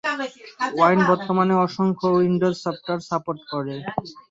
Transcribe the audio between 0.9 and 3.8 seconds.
বর্তমানে অসংখ্য Windows software support করে।